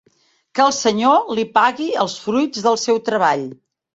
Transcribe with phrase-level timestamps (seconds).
[0.59, 3.47] Que el Senyor li pagui els fruits del seu treball.